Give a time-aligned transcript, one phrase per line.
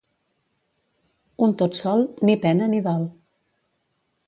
[1.49, 3.07] Un tot sol, ni pena ni dol.